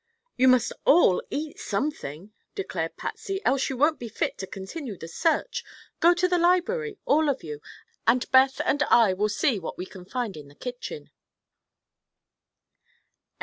[0.35, 5.07] "You must all eat something," declared Patsy, "else you won't be fit to continue the
[5.07, 5.63] search.
[5.99, 10.35] Go to the library—all of you—and Beth and I will see what we can find
[10.35, 11.11] in the kitchen."